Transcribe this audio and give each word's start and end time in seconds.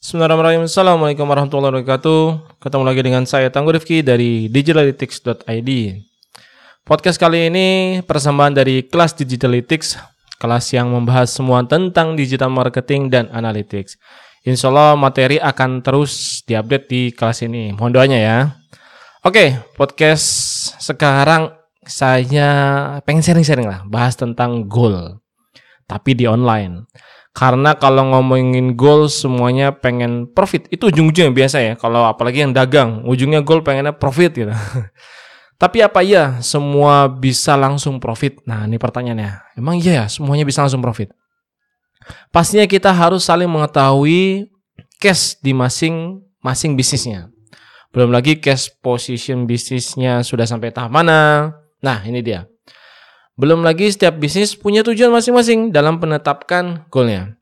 Bismillahirrahmanirrahim. 0.00 0.64
Assalamualaikum 0.64 1.28
warahmatullahi 1.28 1.76
wabarakatuh. 1.76 2.20
Ketemu 2.56 2.84
lagi 2.88 3.00
dengan 3.04 3.28
saya 3.28 3.52
Tangguh 3.52 3.76
Rifki 3.76 4.00
dari 4.00 4.48
digitalytics.id. 4.48 5.70
Podcast 6.88 7.20
kali 7.20 7.52
ini 7.52 7.68
persembahan 8.00 8.56
dari 8.56 8.88
kelas 8.88 9.12
Digitalytics, 9.12 10.00
kelas 10.40 10.72
yang 10.72 10.88
membahas 10.88 11.28
semua 11.28 11.60
tentang 11.68 12.16
digital 12.16 12.48
marketing 12.48 13.12
dan 13.12 13.28
analytics. 13.28 14.00
Insya 14.48 14.72
Allah 14.72 14.96
materi 14.96 15.36
akan 15.36 15.84
terus 15.84 16.40
diupdate 16.48 16.88
di 16.88 17.12
kelas 17.12 17.44
ini. 17.44 17.76
Mohon 17.76 17.92
doanya 18.00 18.18
ya. 18.24 18.38
Oke, 19.20 19.60
podcast 19.76 20.24
sekarang 20.80 21.52
saya 21.84 22.48
pengen 23.04 23.20
sharing-sharing 23.20 23.68
lah, 23.68 23.84
bahas 23.84 24.16
tentang 24.16 24.64
goal. 24.64 25.20
Tapi 25.84 26.16
di 26.16 26.24
online. 26.24 26.88
Karena 27.30 27.78
kalau 27.78 28.10
ngomongin 28.10 28.74
goal 28.74 29.06
semuanya 29.06 29.70
pengen 29.70 30.26
profit. 30.26 30.66
Itu 30.68 30.90
ujung-ujungnya 30.90 31.30
biasa 31.30 31.56
ya. 31.62 31.72
Kalau 31.78 32.02
apalagi 32.02 32.42
yang 32.42 32.50
dagang, 32.50 33.06
ujungnya 33.06 33.40
goal 33.46 33.62
pengennya 33.62 33.94
profit 33.94 34.34
gitu. 34.34 34.50
Tapi 35.60 35.84
apa 35.84 36.00
iya 36.00 36.40
semua 36.40 37.04
bisa 37.06 37.52
langsung 37.52 38.00
profit? 38.00 38.40
Nah 38.48 38.64
ini 38.64 38.80
pertanyaannya. 38.80 39.60
Emang 39.60 39.76
iya 39.76 40.04
ya 40.04 40.04
semuanya 40.08 40.48
bisa 40.48 40.64
langsung 40.64 40.80
profit? 40.80 41.12
Pastinya 42.32 42.64
kita 42.64 42.90
harus 42.90 43.28
saling 43.28 43.46
mengetahui 43.46 44.48
cash 44.96 45.36
di 45.44 45.52
masing-masing 45.52 46.72
bisnisnya. 46.74 47.28
Belum 47.92 48.08
lagi 48.08 48.40
cash 48.40 48.72
position 48.80 49.44
bisnisnya 49.44 50.24
sudah 50.24 50.48
sampai 50.48 50.72
tahap 50.72 50.90
mana. 50.96 51.52
Nah 51.84 51.98
ini 52.08 52.24
dia. 52.24 52.48
Belum 53.40 53.64
lagi 53.64 53.88
setiap 53.88 54.20
bisnis 54.20 54.52
punya 54.52 54.84
tujuan 54.84 55.08
masing-masing 55.08 55.72
dalam 55.72 55.96
menetapkan 55.96 56.84
goalnya. 56.92 57.40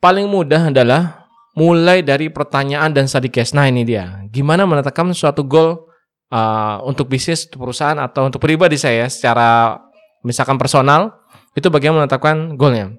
Paling 0.00 0.24
mudah 0.24 0.72
adalah 0.72 1.28
mulai 1.52 2.00
dari 2.00 2.32
pertanyaan 2.32 2.96
dan 2.96 3.04
study 3.04 3.28
case. 3.28 3.52
Nah 3.52 3.68
ini 3.68 3.84
dia, 3.84 4.24
gimana 4.32 4.64
menetapkan 4.64 5.12
suatu 5.12 5.44
goal 5.44 5.92
uh, 6.32 6.80
untuk 6.88 7.12
bisnis, 7.12 7.44
untuk 7.44 7.68
perusahaan 7.68 8.00
atau 8.00 8.24
untuk 8.24 8.40
pribadi 8.40 8.80
saya 8.80 9.04
secara 9.12 9.76
misalkan 10.24 10.56
personal 10.56 11.12
itu 11.52 11.68
bagaimana 11.68 12.08
menetapkan 12.08 12.56
goalnya. 12.56 12.96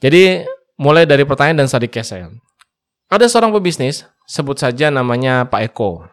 Jadi 0.00 0.48
mulai 0.80 1.04
dari 1.04 1.28
pertanyaan 1.28 1.60
dan 1.60 1.68
study 1.68 1.92
case 1.92 2.16
saya. 2.16 2.32
Ada 3.12 3.28
seorang 3.28 3.52
pebisnis, 3.52 4.08
sebut 4.24 4.56
saja 4.56 4.88
namanya 4.88 5.44
Pak 5.44 5.60
Eko. 5.68 6.08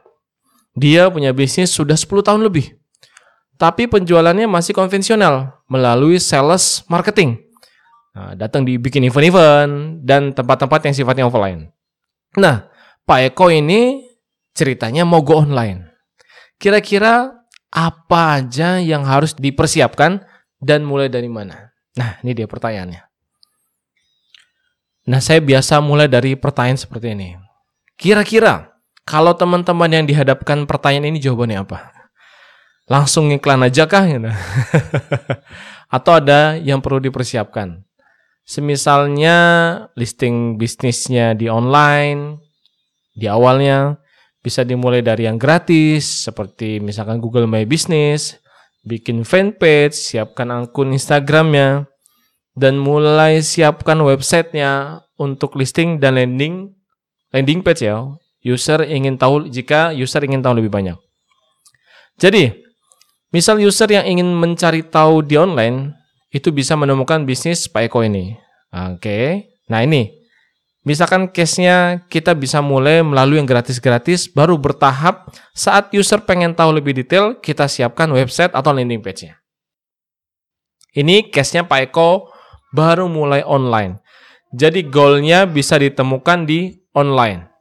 Dia 0.76 1.08
punya 1.08 1.32
bisnis 1.32 1.72
sudah 1.72 1.96
10 1.96 2.20
tahun 2.20 2.44
lebih 2.44 2.76
tapi 3.58 3.90
penjualannya 3.90 4.46
masih 4.46 4.72
konvensional 4.78 5.62
melalui 5.66 6.22
sales 6.22 6.86
marketing. 6.86 7.42
Nah, 8.14 8.34
datang 8.34 8.66
dibikin 8.66 9.06
event-event 9.06 10.02
dan 10.02 10.34
tempat-tempat 10.34 10.90
yang 10.90 10.96
sifatnya 10.96 11.26
offline. 11.30 11.70
Nah, 12.38 12.70
Pak 13.06 13.34
Eko 13.34 13.50
ini 13.54 14.06
ceritanya 14.54 15.06
mau 15.06 15.22
go 15.22 15.42
online. 15.42 15.90
Kira-kira 16.58 17.46
apa 17.70 18.42
aja 18.42 18.82
yang 18.82 19.06
harus 19.06 19.38
dipersiapkan 19.38 20.26
dan 20.58 20.82
mulai 20.82 21.10
dari 21.10 21.30
mana? 21.30 21.74
Nah, 21.98 22.18
ini 22.26 22.34
dia 22.34 22.50
pertanyaannya. 22.50 23.02
Nah, 25.08 25.20
saya 25.22 25.42
biasa 25.42 25.82
mulai 25.82 26.10
dari 26.10 26.34
pertanyaan 26.34 26.78
seperti 26.78 27.14
ini. 27.14 27.38
Kira-kira 27.98 28.76
kalau 29.08 29.34
teman-teman 29.34 29.90
yang 29.90 30.06
dihadapkan 30.06 30.66
pertanyaan 30.70 31.14
ini 31.14 31.18
jawabannya 31.22 31.64
apa? 31.64 31.97
Langsung 32.88 33.30
iklan 33.36 33.62
aja 33.62 33.86
kah 33.86 34.08
gitu. 34.08 34.32
Atau 35.96 36.12
ada 36.20 36.56
yang 36.60 36.80
perlu 36.80 37.04
dipersiapkan. 37.04 37.84
Semisalnya 38.48 39.38
listing 40.00 40.56
bisnisnya 40.56 41.36
di 41.36 41.52
online 41.52 42.40
di 43.12 43.28
awalnya 43.28 44.00
bisa 44.40 44.64
dimulai 44.64 45.04
dari 45.04 45.28
yang 45.28 45.36
gratis 45.36 46.24
seperti 46.24 46.80
misalkan 46.80 47.20
Google 47.20 47.52
My 47.52 47.68
Business, 47.68 48.40
bikin 48.88 49.28
fanpage, 49.28 49.92
siapkan 49.92 50.48
akun 50.56 50.96
Instagramnya, 50.96 51.92
dan 52.56 52.80
mulai 52.80 53.44
siapkan 53.44 54.00
websitenya 54.00 55.04
untuk 55.20 55.60
listing 55.60 56.00
dan 56.00 56.16
landing 56.16 56.72
landing 57.36 57.60
page 57.60 57.84
ya. 57.84 58.08
User 58.48 58.80
ingin 58.88 59.20
tahu 59.20 59.52
jika 59.52 59.92
user 59.92 60.24
ingin 60.24 60.40
tahu 60.40 60.64
lebih 60.64 60.72
banyak. 60.72 60.96
Jadi 62.16 62.67
Misal 63.32 63.60
user 63.60 63.92
yang 63.92 64.08
ingin 64.08 64.32
mencari 64.32 64.88
tahu 64.88 65.20
di 65.20 65.36
online 65.36 65.92
itu 66.32 66.52
bisa 66.52 66.80
menemukan 66.80 67.28
bisnis 67.28 67.68
Pak 67.68 67.92
Eko 67.92 68.04
ini. 68.04 68.36
Oke. 68.72 69.52
Nah, 69.68 69.84
ini. 69.84 70.16
Misalkan 70.88 71.28
case-nya 71.36 72.08
kita 72.08 72.32
bisa 72.32 72.64
mulai 72.64 73.04
melalui 73.04 73.44
yang 73.44 73.50
gratis-gratis 73.50 74.32
baru 74.32 74.56
bertahap 74.56 75.28
saat 75.52 75.92
user 75.92 76.24
pengen 76.24 76.56
tahu 76.56 76.80
lebih 76.80 76.96
detail 76.96 77.36
kita 77.44 77.68
siapkan 77.68 78.08
website 78.16 78.56
atau 78.56 78.72
landing 78.72 79.04
page-nya. 79.04 79.36
Ini 80.96 81.28
case-nya 81.28 81.68
Pak 81.68 81.92
Eko 81.92 82.32
baru 82.72 83.12
mulai 83.12 83.44
online. 83.44 84.00
Jadi 84.56 84.88
goal-nya 84.88 85.44
bisa 85.44 85.76
ditemukan 85.76 86.48
di 86.48 86.72
online. 86.96 87.52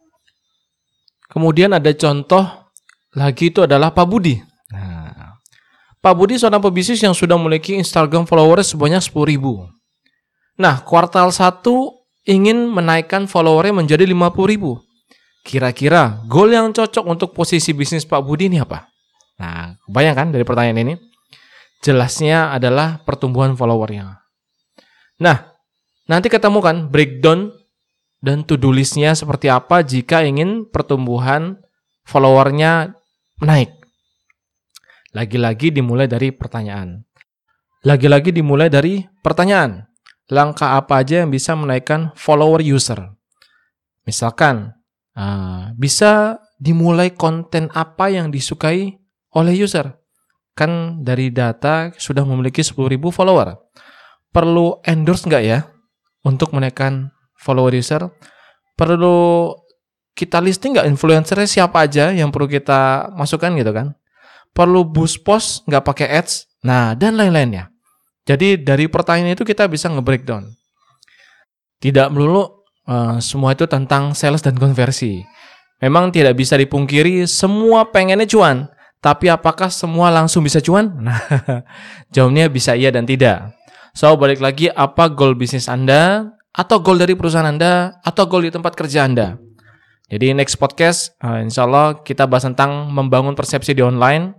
Kemudian 1.26 1.74
ada 1.74 1.90
contoh 1.98 2.46
lagi 3.18 3.50
itu 3.50 3.66
adalah 3.66 3.90
Pak 3.90 4.06
Budi. 4.06 4.38
Pak 6.06 6.14
Budi 6.14 6.38
seorang 6.38 6.62
pebisnis 6.62 7.02
yang 7.02 7.18
sudah 7.18 7.34
memiliki 7.34 7.74
Instagram 7.74 8.30
followers 8.30 8.70
sebanyak 8.70 9.02
10 9.02 9.26
ribu. 9.26 9.66
Nah, 10.54 10.78
kuartal 10.86 11.34
1 11.34 11.66
ingin 12.30 12.70
menaikkan 12.70 13.26
followernya 13.26 13.74
menjadi 13.82 14.06
50 14.06 14.46
ribu. 14.46 14.78
Kira-kira 15.42 16.22
goal 16.30 16.54
yang 16.54 16.70
cocok 16.70 17.02
untuk 17.10 17.34
posisi 17.34 17.74
bisnis 17.74 18.06
Pak 18.06 18.22
Budi 18.22 18.46
ini 18.46 18.62
apa? 18.62 18.86
Nah, 19.42 19.74
bayangkan 19.90 20.30
dari 20.30 20.46
pertanyaan 20.46 20.78
ini. 20.78 20.94
Jelasnya 21.82 22.54
adalah 22.54 23.02
pertumbuhan 23.02 23.58
followernya. 23.58 24.22
Nah, 25.18 25.58
nanti 26.06 26.30
ketemukan 26.30 26.86
breakdown 26.86 27.50
dan 28.22 28.46
to-do 28.46 28.70
listnya 28.70 29.10
seperti 29.18 29.50
apa 29.50 29.82
jika 29.82 30.22
ingin 30.22 30.70
pertumbuhan 30.70 31.58
followernya 32.06 32.94
naik. 33.42 33.75
Lagi-lagi 35.16 35.72
dimulai 35.72 36.04
dari 36.04 36.28
pertanyaan. 36.28 37.00
Lagi-lagi 37.88 38.36
dimulai 38.36 38.68
dari 38.68 39.00
pertanyaan. 39.24 39.88
Langkah 40.28 40.76
apa 40.76 41.00
aja 41.00 41.24
yang 41.24 41.32
bisa 41.32 41.56
menaikkan 41.56 42.12
follower 42.12 42.60
user? 42.60 43.16
Misalkan, 44.04 44.76
uh, 45.16 45.72
bisa 45.72 46.36
dimulai 46.60 47.16
konten 47.16 47.72
apa 47.72 48.12
yang 48.12 48.28
disukai 48.28 48.92
oleh 49.32 49.54
user. 49.56 49.96
Kan 50.52 51.00
dari 51.00 51.32
data 51.32 51.96
sudah 51.96 52.28
memiliki 52.28 52.60
10.000 52.60 53.08
follower. 53.08 53.56
Perlu 54.28 54.84
endorse 54.84 55.24
nggak 55.24 55.44
ya 55.48 55.64
untuk 56.28 56.52
menaikkan 56.52 57.08
follower 57.40 57.72
user? 57.72 58.04
Perlu 58.76 59.48
kita 60.12 60.44
listing 60.44 60.76
nggak 60.76 60.92
influencernya 60.92 61.48
siapa 61.48 61.88
aja 61.88 62.12
yang 62.12 62.28
perlu 62.28 62.44
kita 62.52 63.08
masukkan 63.16 63.56
gitu 63.56 63.72
kan? 63.72 63.96
Perlu 64.56 64.88
boost 64.88 65.20
post 65.20 65.68
nggak 65.68 65.84
pakai 65.84 66.08
ads, 66.16 66.48
nah 66.64 66.96
dan 66.96 67.20
lain-lainnya. 67.20 67.68
Jadi 68.24 68.56
dari 68.56 68.88
pertanyaan 68.88 69.36
itu 69.36 69.44
kita 69.44 69.68
bisa 69.68 69.92
nge-breakdown. 69.92 70.48
Tidak 71.78 72.08
melulu 72.08 72.64
uh, 72.88 73.20
semua 73.20 73.52
itu 73.52 73.68
tentang 73.68 74.16
sales 74.16 74.40
dan 74.40 74.56
konversi. 74.56 75.22
Memang 75.78 76.08
tidak 76.08 76.40
bisa 76.40 76.56
dipungkiri 76.56 77.28
semua 77.28 77.92
pengennya 77.92 78.24
cuan, 78.24 78.66
tapi 79.04 79.28
apakah 79.28 79.68
semua 79.68 80.08
langsung 80.08 80.40
bisa 80.40 80.58
cuan? 80.64 80.88
Nah, 81.04 81.20
jawabnya 82.08 82.48
bisa 82.48 82.72
iya 82.72 82.88
dan 82.88 83.04
tidak. 83.04 83.52
So, 83.92 84.16
balik 84.16 84.40
lagi 84.40 84.72
apa 84.72 85.12
goal 85.12 85.36
bisnis 85.36 85.68
Anda, 85.68 86.32
atau 86.56 86.80
goal 86.80 86.96
dari 86.96 87.12
perusahaan 87.12 87.46
Anda, 87.46 88.00
atau 88.00 88.24
goal 88.24 88.48
di 88.48 88.50
tempat 88.50 88.72
kerja 88.72 89.04
Anda. 89.04 89.36
Jadi 90.08 90.32
next 90.32 90.56
podcast, 90.56 91.12
uh, 91.20 91.44
insya 91.44 91.68
Allah 91.68 92.00
kita 92.00 92.24
bahas 92.24 92.48
tentang 92.48 92.88
membangun 92.88 93.36
persepsi 93.36 93.76
di 93.76 93.84
online, 93.84 94.32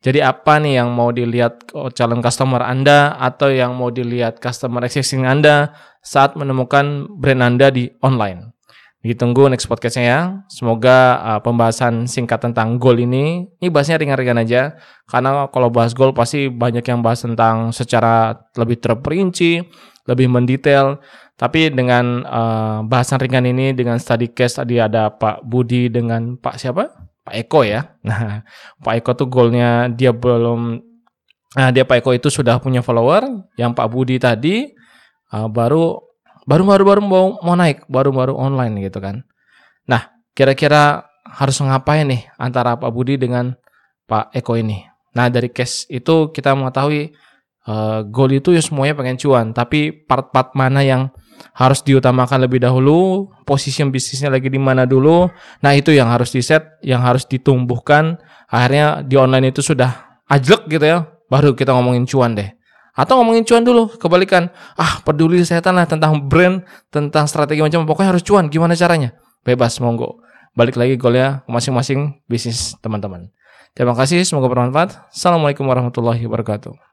jadi 0.00 0.32
apa 0.32 0.56
nih 0.56 0.80
yang 0.80 0.96
mau 0.96 1.12
dilihat 1.12 1.76
calon 1.92 2.24
customer 2.24 2.64
Anda 2.64 3.20
atau 3.20 3.52
yang 3.52 3.76
mau 3.76 3.92
dilihat 3.92 4.40
customer 4.40 4.80
existing 4.88 5.28
Anda 5.28 5.76
saat 6.00 6.40
menemukan 6.40 7.04
brand 7.20 7.44
Anda 7.44 7.68
di 7.68 7.92
online? 8.00 8.56
Ditunggu 9.04 9.52
next 9.52 9.68
podcastnya 9.68 10.04
ya. 10.04 10.20
Semoga 10.48 11.20
uh, 11.20 11.40
pembahasan 11.44 12.08
singkat 12.08 12.40
tentang 12.40 12.80
goal 12.80 12.96
ini, 13.00 13.48
ini 13.60 13.68
bahasnya 13.68 14.00
ringan-ringan 14.00 14.40
aja. 14.40 14.76
Karena 15.04 15.48
kalau 15.52 15.68
bahas 15.68 15.92
goal 15.92 16.16
pasti 16.16 16.48
banyak 16.48 16.84
yang 16.84 17.04
bahas 17.04 17.24
tentang 17.24 17.72
secara 17.72 18.36
lebih 18.56 18.80
terperinci, 18.80 19.64
lebih 20.08 20.32
mendetail. 20.32 21.00
Tapi 21.36 21.72
dengan 21.72 22.24
uh, 22.24 22.84
bahasan 22.84 23.20
ringan 23.20 23.48
ini, 23.48 23.72
dengan 23.72 23.96
study 23.96 24.32
case 24.36 24.60
tadi 24.60 24.76
ada 24.76 25.12
Pak 25.12 25.48
Budi 25.48 25.88
dengan 25.88 26.36
Pak 26.36 26.60
siapa? 26.60 27.09
Pak 27.30 27.38
Eko 27.46 27.62
ya. 27.62 27.80
Nah, 28.10 28.42
Pak 28.82 28.94
Eko 28.98 29.10
tuh 29.14 29.30
goalnya 29.30 29.86
dia 29.86 30.10
belum 30.10 30.90
Nah, 31.50 31.74
dia 31.74 31.82
Pak 31.82 32.06
Eko 32.06 32.14
itu 32.14 32.30
sudah 32.30 32.62
punya 32.62 32.78
follower, 32.78 33.26
yang 33.58 33.74
Pak 33.74 33.90
Budi 33.90 34.22
tadi 34.22 34.70
uh, 35.34 35.50
baru 35.50 35.98
baru 36.46 36.62
baru 36.62 36.82
baru 36.86 37.00
mau 37.02 37.26
mau 37.42 37.58
naik, 37.58 37.90
baru 37.90 38.14
baru 38.14 38.38
online 38.38 38.86
gitu 38.86 39.02
kan. 39.02 39.26
Nah, 39.90 40.14
kira-kira 40.30 41.10
harus 41.26 41.58
ngapain 41.58 42.06
nih 42.06 42.30
antara 42.38 42.78
Pak 42.78 42.90
Budi 42.94 43.18
dengan 43.18 43.58
Pak 44.06 44.30
Eko 44.30 44.54
ini? 44.62 44.86
Nah, 45.18 45.26
dari 45.26 45.50
case 45.50 45.90
itu 45.90 46.30
kita 46.30 46.54
mengetahui 46.54 47.10
uh, 47.66 48.06
goal 48.06 48.30
itu 48.30 48.54
ya 48.54 48.62
semuanya 48.62 48.94
pengen 48.94 49.18
cuan, 49.18 49.50
tapi 49.50 49.90
part-part 49.90 50.54
mana 50.54 50.86
yang 50.86 51.10
harus 51.56 51.80
diutamakan 51.84 52.44
lebih 52.46 52.62
dahulu, 52.62 53.28
posisi 53.44 53.80
bisnisnya 53.84 54.30
lagi 54.30 54.48
di 54.48 54.60
mana 54.60 54.84
dulu. 54.84 55.28
Nah, 55.60 55.72
itu 55.74 55.90
yang 55.90 56.08
harus 56.08 56.32
di 56.32 56.40
set, 56.40 56.80
yang 56.80 57.02
harus 57.02 57.26
ditumbuhkan. 57.26 58.20
Akhirnya 58.50 59.04
di 59.04 59.14
online 59.16 59.54
itu 59.54 59.62
sudah 59.62 60.20
ajlek 60.30 60.66
gitu 60.70 60.84
ya, 60.86 61.06
baru 61.30 61.54
kita 61.54 61.74
ngomongin 61.74 62.06
cuan 62.06 62.34
deh. 62.34 62.50
Atau 62.94 63.16
ngomongin 63.22 63.46
cuan 63.46 63.62
dulu, 63.62 63.88
kebalikan. 63.96 64.50
Ah, 64.74 65.00
peduli 65.00 65.40
setan 65.46 65.78
lah 65.78 65.86
tentang 65.86 66.26
brand, 66.26 66.66
tentang 66.90 67.24
strategi 67.30 67.62
macam 67.62 67.86
pokoknya 67.86 68.12
harus 68.12 68.24
cuan. 68.26 68.50
Gimana 68.50 68.74
caranya? 68.74 69.14
Bebas, 69.46 69.78
monggo. 69.80 70.20
Balik 70.52 70.74
lagi 70.74 70.98
goalnya 70.98 71.46
masing-masing 71.46 72.20
bisnis 72.26 72.74
teman-teman. 72.82 73.30
Terima 73.72 73.94
kasih, 73.94 74.26
semoga 74.26 74.50
bermanfaat. 74.50 75.14
Assalamualaikum 75.14 75.62
warahmatullahi 75.64 76.26
wabarakatuh. 76.26 76.89